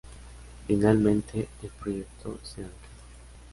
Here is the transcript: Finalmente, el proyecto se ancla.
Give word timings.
Finalmente, 0.65 1.47
el 1.61 1.69
proyecto 1.69 2.39
se 2.41 2.61
ancla. 2.61 2.87